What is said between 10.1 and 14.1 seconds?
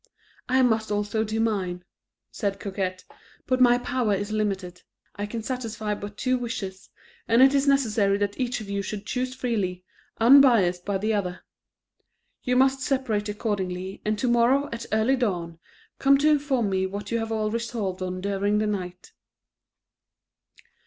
unbiased by the other. You must separate accordingly,